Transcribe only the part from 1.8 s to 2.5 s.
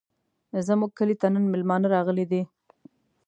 راغلي دي.